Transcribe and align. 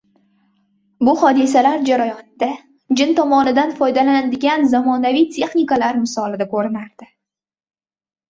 Bu 1.07 1.11
hodisalar 1.23 1.83
jarayonida 1.89 2.47
Jin 3.01 3.11
tomonidan 3.19 3.75
foydalaniladigan 3.81 4.65
zamonaviy 4.71 5.29
teknikalar 5.37 5.99
misolida 6.07 6.47
ko`rinadi 6.55 7.09